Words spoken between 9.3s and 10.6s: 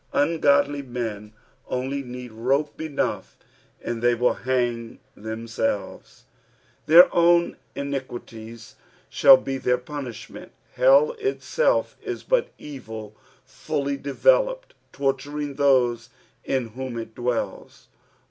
be theit punishD Lent.